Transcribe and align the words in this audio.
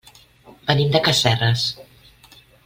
Venim 0.69 0.95
de 0.95 1.01
Casserres. 1.09 1.67